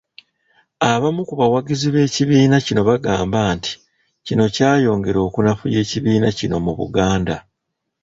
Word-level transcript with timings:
Abamu 0.91 1.21
ku 1.29 1.33
bawagizi 1.41 1.87
b'ekibiina 1.93 2.57
kino 2.65 2.81
bagamba 2.89 3.39
nti 3.55 3.71
kino 4.25 4.43
kyayongera 4.55 5.19
okunafuya 5.27 5.77
ekibiina 5.83 6.29
kino 6.39 6.55
mu 6.65 6.73
Buganda. 6.79 7.35